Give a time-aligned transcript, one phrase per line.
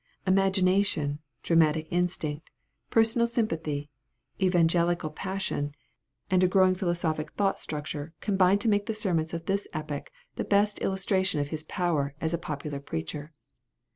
[0.25, 2.49] Imagination, dramatic instinct,
[2.89, 3.91] personal sympathy,
[4.41, 5.75] evangelical passion,
[6.31, 10.43] and a growing philosophic thought structure, combine to make the sermons of this epoch the
[10.43, 13.31] best illustration of his power as a popular preacher.